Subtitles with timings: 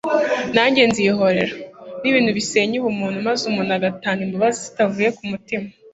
[0.55, 1.55] nanjye nzihorera,
[2.01, 5.67] ni ibintu bisenya ubumuntu, maze umuntu agatanga imbabazi zitavuye ku mutima